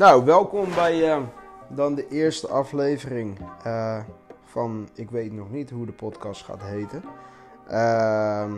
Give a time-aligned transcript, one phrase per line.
[0.00, 1.22] Nou, welkom bij uh,
[1.68, 3.98] dan de eerste aflevering uh,
[4.44, 7.02] van, ik weet nog niet hoe de podcast gaat heten.
[7.70, 8.52] Uh,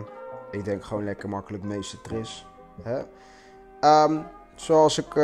[0.51, 2.45] ik denk gewoon lekker makkelijk meester Tris.
[2.81, 2.99] Hè?
[4.03, 4.23] Um,
[4.55, 5.17] zoals ik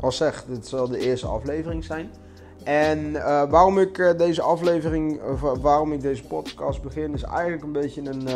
[0.00, 2.10] al zeg, dit zal de eerste aflevering zijn.
[2.64, 5.20] En uh, waarom ik deze aflevering,
[5.60, 8.28] waarom ik deze podcast begin, is eigenlijk een beetje een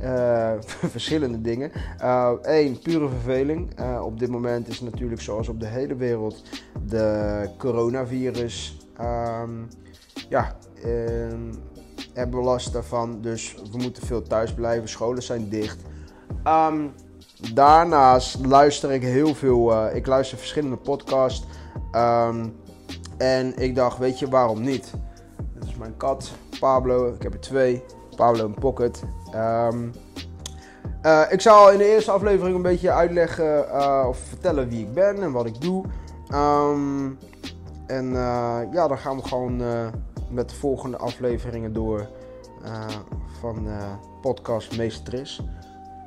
[0.96, 1.72] verschillende dingen.
[2.42, 3.80] Eén, pure verveling.
[4.02, 6.42] Op dit moment is natuurlijk zoals op de hele wereld
[6.86, 8.78] de coronavirus.
[9.00, 9.68] Um,
[10.28, 10.56] ja,
[12.12, 13.20] hebben we last daarvan.
[13.20, 14.88] Dus we moeten veel thuis blijven.
[14.88, 15.82] Scholen zijn dicht.
[16.44, 16.92] Um,
[17.54, 19.94] daarnaast luister ik heel veel.
[19.94, 21.46] ik luister verschillende podcasts.
[21.92, 22.54] Um,
[23.16, 24.92] en ik dacht, weet je waarom niet?
[25.54, 27.14] Dit is mijn kat, Pablo.
[27.14, 27.84] Ik heb er twee.
[28.16, 29.02] Pablo en Pocket.
[29.34, 29.92] Um,
[31.02, 34.92] uh, ik zal in de eerste aflevering een beetje uitleggen uh, of vertellen wie ik
[34.92, 35.84] ben en wat ik doe.
[36.34, 37.18] Um,
[37.86, 39.56] en uh, ja, dan gaan we gewoon
[40.30, 42.08] met de volgende afleveringen door
[43.40, 43.68] van
[44.20, 45.42] podcast Meesteres.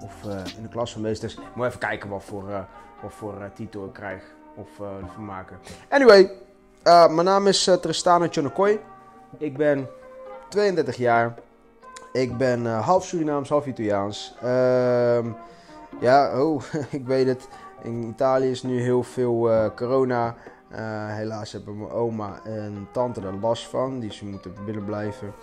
[0.04, 0.24] Of
[0.58, 1.34] in de klas van Meesteres.
[1.34, 2.68] Ik moet even kijken wat voor,
[3.02, 4.24] wat voor titel ik krijg
[4.56, 4.68] of
[5.02, 5.58] ervan maken.
[5.90, 6.32] Anyway,
[6.84, 8.80] mijn naam is Tristana Chonokoy.
[9.38, 9.88] Ik ben
[10.50, 11.36] 32 jaar.
[12.12, 14.36] Ik ben uh, half Surinaams, half Italiaans.
[14.44, 15.26] Uh,
[16.00, 17.48] ja, oh, ik weet het.
[17.84, 20.36] In Italië is nu heel veel uh, corona.
[20.72, 20.78] Uh,
[21.16, 24.00] helaas hebben mijn oma en tante er last van.
[24.00, 25.34] Die ze moeten binnen blijven.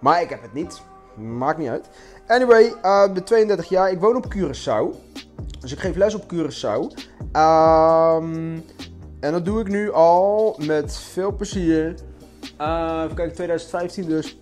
[0.00, 0.82] maar ik heb het niet.
[1.14, 1.88] Maakt niet uit.
[2.26, 2.64] Anyway,
[3.06, 3.90] ik ben 32 jaar.
[3.90, 4.96] Ik woon op Curaçao.
[5.60, 6.80] Dus ik geef les op Curaçao.
[7.32, 8.64] Um,
[9.20, 11.94] en dat doe ik nu al met veel plezier.
[12.42, 14.38] even kijken, 2015 dus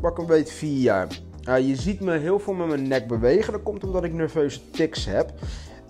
[0.00, 1.06] pak een beetje vier jaar.
[1.48, 3.52] Uh, je ziet me heel veel met mijn nek bewegen.
[3.52, 5.32] Dat komt omdat ik nerveuze tics heb.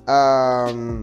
[0.07, 0.99] Uh,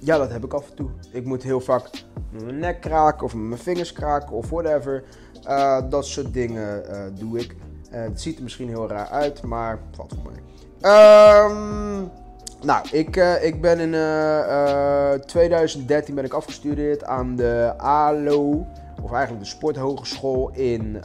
[0.00, 0.88] ja, dat heb ik af en toe.
[1.12, 1.90] Ik moet heel vaak
[2.30, 5.04] mijn nek kraken of mijn vingers kraken of whatever.
[5.48, 7.56] Uh, dat soort dingen uh, doe ik.
[7.90, 10.42] het ziet er misschien heel raar uit, maar valt voor mij.
[10.80, 12.04] Ehm,
[12.60, 13.90] nou, ik, ik ben in
[15.26, 18.66] 2013 ben ik afgestudeerd aan de ALO
[19.02, 21.02] of eigenlijk de sporthogeschool in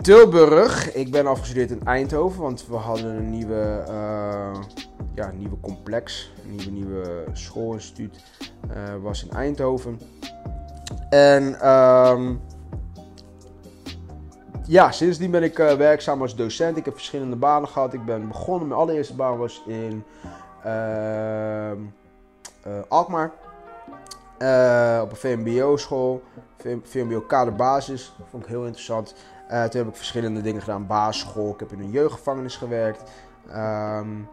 [0.00, 0.94] Tilburg.
[0.94, 3.82] Ik ben afgestudeerd in Eindhoven, want we hadden een nieuwe,
[5.14, 8.24] ja, nieuwe complex, een nieuwe, nieuwe schoolinstituut
[9.02, 9.98] was in Eindhoven.
[11.08, 12.40] En um,
[14.66, 16.76] ja, sindsdien ben ik werkzaam als docent.
[16.76, 17.92] Ik heb verschillende banen gehad.
[17.92, 20.04] Ik ben begonnen, mijn allereerste baan was in
[20.62, 21.78] ehm,
[22.88, 23.32] Alkmaar.
[24.38, 26.22] Uh, op een VMBO-school,
[26.82, 28.14] VMBO kaderbasis.
[28.18, 29.14] Dat vond ik heel interessant.
[29.48, 30.86] Toen heb ik verschillende dingen gedaan.
[30.86, 33.02] Basisschool, ik heb in een jeugdgevangenis gewerkt.
[33.48, 34.28] Um,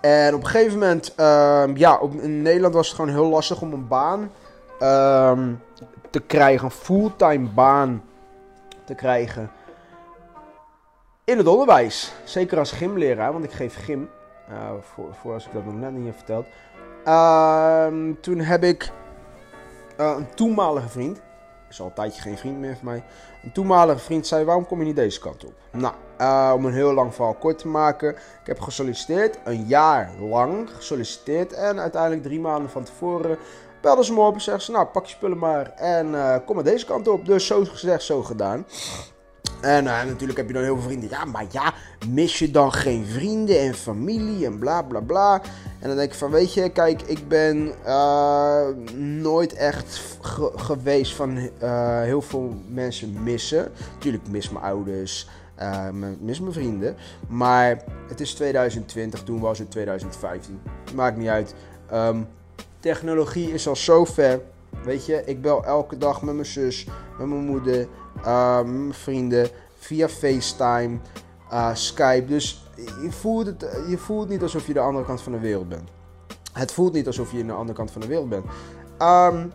[0.00, 3.60] en op een gegeven moment, um, ja, op, in Nederland was het gewoon heel lastig
[3.60, 4.30] om een baan
[6.10, 6.64] te krijgen.
[6.64, 8.02] Een fulltime baan
[8.84, 9.50] te krijgen.
[11.24, 12.12] In het onderwijs.
[12.24, 14.10] Zeker als gymleraar, want ik geef gym.
[14.50, 16.46] Uh, voor, voor als ik dat nog net niet heb verteld.
[18.20, 18.90] toen heb ik
[20.00, 21.22] uh, een toenmalige vriend,
[21.68, 23.04] is al een tijdje geen vriend meer van mij.
[23.42, 25.52] Een toenmalige vriend zei: Waarom kom je niet deze kant op?
[25.70, 28.10] Nou, uh, om een heel lang verhaal kort te maken.
[28.14, 31.52] Ik heb gesolliciteerd, een jaar lang gesolliciteerd.
[31.52, 33.38] En uiteindelijk drie maanden van tevoren
[33.84, 36.54] belden ze me op en zeggen ze: Nou, pak je spullen maar en uh, kom
[36.54, 37.24] maar deze kant op.
[37.26, 38.66] Dus zo gezegd, zo gedaan.
[39.60, 41.08] En uh, natuurlijk heb je dan heel veel vrienden.
[41.08, 41.74] Ja, maar ja,
[42.08, 45.42] mis je dan geen vrienden en familie en bla bla bla.
[45.80, 50.00] En dan denk ik van, weet je, kijk, ik ben uh, nooit echt
[50.56, 51.50] geweest van
[52.02, 53.72] heel veel mensen missen.
[53.98, 55.28] Tuurlijk mis mijn ouders,
[56.20, 56.96] mis mijn vrienden.
[57.28, 60.60] Maar het is 2020, toen was het 2015.
[60.94, 61.54] Maakt niet uit.
[61.92, 62.28] Um,
[62.84, 64.40] technologie is al zo ver.
[64.84, 66.86] Weet je, ik bel elke dag met mijn zus,
[67.18, 70.98] met mijn moeder, uh, mijn vrienden, via FaceTime,
[71.52, 72.24] uh, Skype.
[72.26, 72.70] Dus
[73.02, 75.88] je voelt, het, je voelt niet alsof je de andere kant van de wereld bent.
[76.52, 78.44] Het voelt niet alsof je in de andere kant van de wereld bent.
[79.02, 79.52] Um,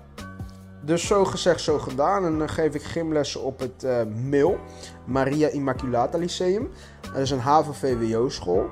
[0.82, 2.26] dus zo gezegd, zo gedaan.
[2.26, 4.46] En dan geef ik gymlessen op het uh,
[5.06, 6.70] Maria Immaculata Lyceum.
[7.02, 8.70] Dat is een HAVO-VWO-school.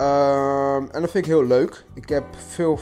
[0.00, 1.84] Um, en dat vind ik heel leuk.
[1.94, 2.78] Ik heb veel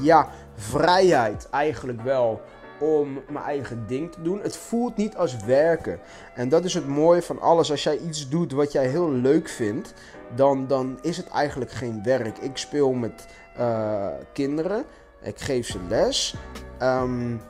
[0.00, 0.28] ja,
[0.62, 2.40] vrijheid eigenlijk wel
[2.80, 4.40] om mijn eigen ding te doen.
[4.40, 5.98] Het voelt niet als werken.
[6.34, 7.70] En dat is het mooie van alles.
[7.70, 9.94] Als jij iets doet wat jij heel leuk vindt,
[10.34, 12.38] dan, dan is het eigenlijk geen werk.
[12.38, 13.26] Ik speel met
[13.58, 14.84] uh, kinderen.
[15.20, 16.34] Ik geef ze les.
[16.82, 17.40] Um,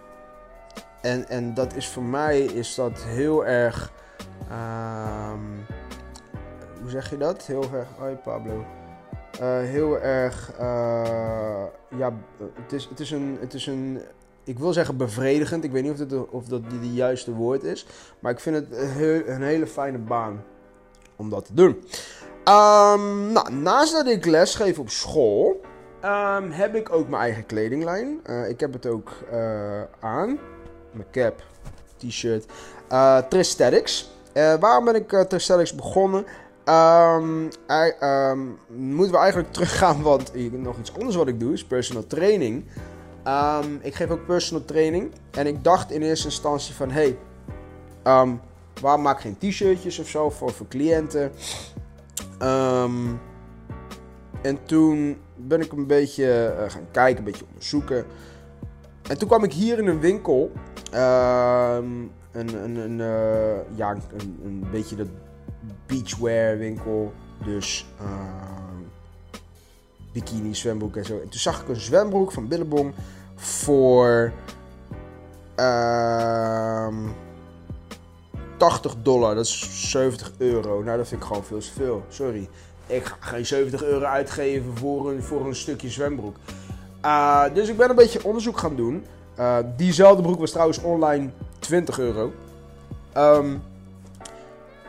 [1.00, 3.92] en, en dat is voor mij is dat heel erg.
[4.50, 5.66] Um,
[6.80, 7.46] hoe zeg je dat?
[7.46, 7.88] Heel erg.
[7.98, 8.64] Hoi Pablo.
[9.40, 10.52] Uh, heel erg.
[10.60, 11.64] Uh,
[11.96, 12.12] ja,
[12.62, 14.00] het is, het is een, het is een,
[14.44, 15.64] ik wil zeggen bevredigend.
[15.64, 17.86] Ik weet niet of, dat of dat de juiste woord is.
[18.18, 18.66] Maar ik vind het
[19.26, 20.44] een hele fijne baan
[21.16, 21.84] om dat te doen.
[22.44, 25.60] Um, nou, naast dat ik lesgeef op school,
[26.04, 28.20] um, heb ik ook mijn eigen kledinglijn.
[28.26, 29.12] Uh, ik heb het ook
[30.00, 30.38] aan.
[30.92, 31.42] Mijn cap,
[31.96, 32.46] t-shirt.
[32.90, 34.10] Uh, Tristetics.
[34.60, 35.22] waarom ben ik uh,
[35.76, 36.24] begonnen?
[36.68, 37.92] Um, I,
[38.76, 42.64] moeten we eigenlijk teruggaan, want nog iets anders wat ik doe is personal training.
[43.80, 45.12] ik geef ook personal training.
[45.30, 47.18] En ik dacht in eerste instantie van, hey,
[48.80, 51.32] waarom maak ik geen t-shirtjes of zo voor, voor cliënten?
[54.42, 58.04] En toen ben ik een beetje uh, gaan kijken, een beetje onderzoeken.
[59.08, 60.50] En toen kwam ik hier in een winkel.
[60.90, 65.06] Een, een, een, uh, ja, een, een beetje de
[65.86, 67.12] beachwear winkel.
[67.44, 68.08] Dus uh,
[70.12, 71.14] bikini, zwembroek en zo.
[71.14, 72.92] En toen zag ik een zwembroek van Billabong
[73.34, 74.32] voor...
[75.56, 76.88] Uh,
[78.56, 80.82] 80 dollar, dat is 70 euro.
[80.82, 82.04] Nou, dat vind ik gewoon veel te veel.
[82.08, 82.48] Sorry.
[82.86, 86.36] Ik ga geen 70 euro uitgeven voor een, voor een stukje zwembroek.
[87.04, 89.04] Uh, dus ik ben een beetje onderzoek gaan doen.
[89.38, 92.32] Uh, diezelfde broek was trouwens online 20 euro.
[93.16, 93.62] Um,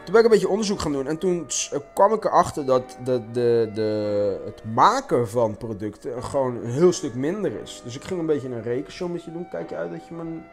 [0.03, 1.07] toen ben ik een beetje onderzoek gaan doen.
[1.07, 1.47] En toen
[1.93, 7.13] kwam ik erachter dat de, de, de, het maken van producten gewoon een heel stuk
[7.13, 7.81] minder is.
[7.83, 9.49] Dus ik ging een beetje een rekensommetje doen.
[9.49, 10.45] Kijk je uit dat je mijn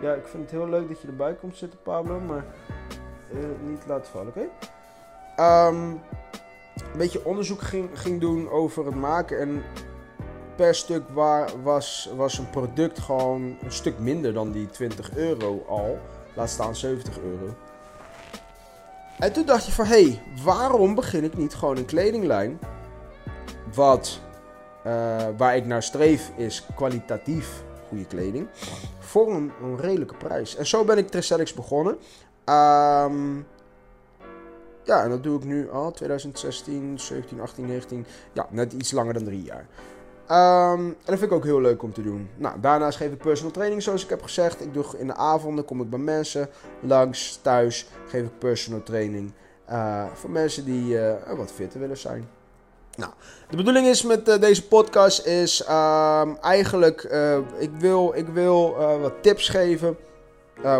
[0.00, 2.44] ja, ik vind het heel leuk dat je erbij komt zitten, Pablo, maar
[3.34, 4.48] uh, niet laten vallen, oké?
[5.42, 6.00] Um,
[6.76, 9.62] een beetje onderzoek ging, ging doen over het maken en
[10.56, 15.64] per stuk waar, was, was een product gewoon een stuk minder dan die 20 euro
[15.68, 15.98] al.
[16.34, 17.54] Laat staan 70 euro.
[19.18, 22.58] En toen dacht je van, hé, hey, waarom begin ik niet gewoon een kledinglijn?
[23.74, 24.20] Wat,
[24.86, 28.48] uh, waar ik naar streef is kwalitatief goede kleding.
[28.98, 30.56] Voor een, redelijke prijs.
[30.56, 31.92] En zo ben ik Tresellix begonnen.
[32.44, 33.46] Um,
[34.84, 35.90] ja, en dat doe ik nu al.
[35.90, 38.06] 2016, 17, 18, 19.
[38.32, 39.66] Ja, net iets langer dan drie jaar.
[40.30, 42.28] Um, en dat vind ik ook heel leuk om te doen.
[42.36, 44.60] Nou, daarnaast geef ik personal training, zoals ik heb gezegd.
[44.60, 46.48] Ik doe in de avonden, kom ik bij mensen
[46.80, 49.32] langs, thuis, geef ik personal training.
[49.70, 52.28] Uh, voor mensen die uh, wat fitter willen zijn.
[52.96, 53.12] Nou,
[53.48, 57.02] de bedoeling is met uh, deze podcast is uh, eigenlijk,
[57.58, 59.96] ik wil, ik wil wat tips geven.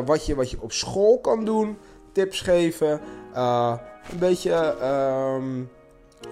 [0.04, 1.78] wat, je, wat je op school kan doen.
[2.12, 3.00] Tips geven.
[3.34, 4.76] een beetje
[5.36, 5.70] um,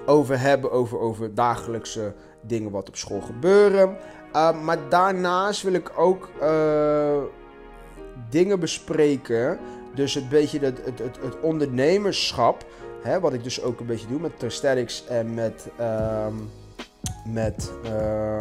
[0.07, 2.15] over hebben over, over dagelijkse
[2.46, 3.96] dingen wat op school gebeuren.
[4.64, 6.31] maar daarnaast wil ik ook
[8.31, 9.58] dingen bespreken.
[9.94, 12.64] Dus een beetje het, het, het, het ondernemerschap.
[13.02, 16.26] Hè, wat ik dus ook een beetje doe met Prosthetics en met, uh,
[17.26, 18.37] met uh,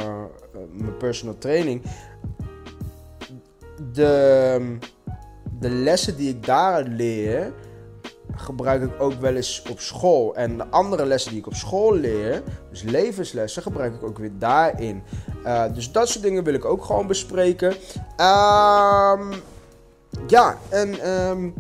[0.72, 1.82] mijn personal training.
[3.94, 4.78] De,
[5.60, 7.54] de lessen die ik daar leer,
[8.36, 10.36] gebruik ik ook wel eens op school.
[10.36, 14.32] En de andere lessen die ik op school leer, dus levenslessen, gebruik ik ook weer
[14.38, 15.04] daarin.
[15.46, 17.70] Uh, dus dat soort dingen wil ik ook gewoon bespreken.
[18.18, 19.34] Um,
[20.28, 21.54] ja, en um,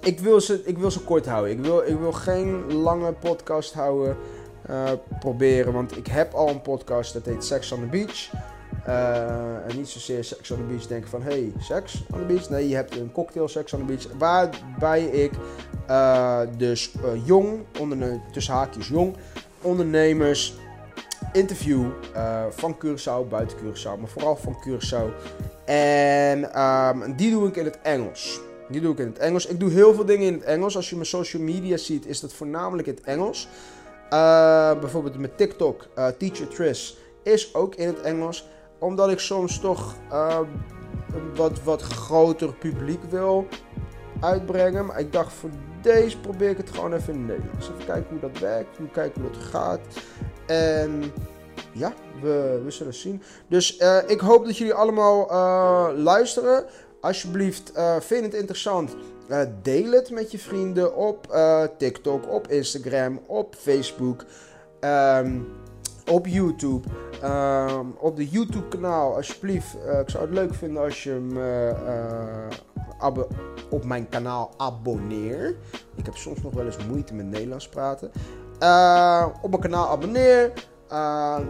[0.00, 1.52] ik wil, ze, ik wil ze kort houden.
[1.52, 4.16] Ik wil, ik wil geen lange podcast houden.
[4.70, 4.90] Uh,
[5.20, 8.30] proberen, want ik heb al een podcast dat heet Sex on the Beach.
[8.88, 12.48] Uh, en niet zozeer Sex on the Beach denken van hey, seks on the beach.
[12.48, 14.06] Nee, je hebt een cocktail Sex on the Beach.
[14.18, 15.32] Waarbij ik
[15.90, 19.16] uh, dus jong, onder, tussen haakjes jong,
[19.60, 20.54] ondernemers
[21.32, 21.84] interview
[22.50, 25.10] van Curaçao, buiten Curaçao, maar vooral van Curaçao.
[25.64, 28.40] En um, die doe ik in het Engels.
[28.68, 29.46] Die doe ik in het Engels.
[29.46, 30.76] Ik doe heel veel dingen in het Engels.
[30.76, 33.48] Als je mijn social media ziet, is dat voornamelijk in het Engels.
[34.12, 38.48] Uh, bijvoorbeeld met TikTok, uh, Teacher Tris, is ook in het Engels.
[38.78, 40.38] Omdat ik soms toch uh,
[41.34, 43.46] wat, wat groter publiek wil
[44.22, 44.86] uitbrengen.
[44.86, 45.50] Maar ik dacht, voor
[45.82, 47.70] deze probeer ik het gewoon even in het Nederlands.
[47.70, 49.80] Even kijken hoe dat werkt, hoe kijken hoe dat gaat.
[50.46, 51.02] En
[51.72, 53.22] ja, we, we zullen zien.
[53.48, 53.76] Dus
[54.06, 55.26] ik hoop dat jullie allemaal
[55.96, 56.64] luisteren
[57.00, 58.96] alsjeblieft, uh, vind het interessant.
[59.62, 61.36] Deel het met je vrienden op
[61.78, 64.24] TikTok, op Instagram, op Facebook,
[64.80, 65.48] um,
[66.10, 66.88] op YouTube.
[67.24, 69.74] Um, op de YouTube kanaal, alsjeblieft.
[69.74, 71.72] ik zou het leuk vinden als je me
[73.70, 75.56] op mijn kanaal abonneert.
[75.96, 78.10] Ik heb soms nog wel eens moeite met Nederlands praten.
[79.42, 80.52] op mijn kanaal abonneer.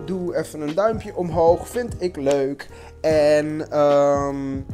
[0.04, 1.68] doe even een duimpje omhoog.
[1.68, 2.68] Vind ik leuk.
[3.00, 4.66] En um,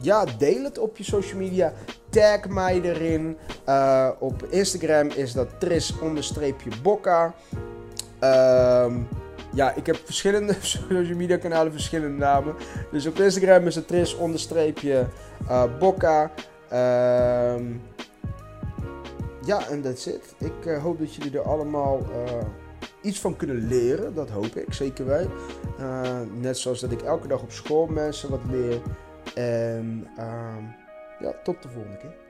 [0.00, 1.72] ja, deel het op je social media.
[2.08, 3.36] Tag mij erin.
[3.68, 7.34] Uh, op Instagram is dat tris-bokka.
[9.58, 12.54] Ja, ik heb verschillende social media kanalen, verschillende namen.
[12.90, 15.06] Dus op Instagram is het Tris onderstreepje
[15.42, 16.30] uh, Bokka.
[16.68, 17.64] Ehm,
[19.44, 20.34] ja, en that's it.
[20.38, 22.46] Ik uh, hoop dat jullie er allemaal uh,
[23.02, 24.14] iets van kunnen leren.
[24.14, 25.28] Dat hoop ik, zeker wij.
[26.40, 28.80] net zoals dat ik elke dag op school mensen wat leer.
[29.34, 30.06] En
[31.20, 32.27] ja, tot de volgende keer.